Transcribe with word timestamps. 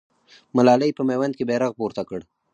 ملالۍ 0.55 0.91
په 0.97 1.03
میوند 1.09 1.33
کې 1.37 1.47
بیرغ 1.49 1.71
پورته 1.79 2.03
کړ. 2.09 2.19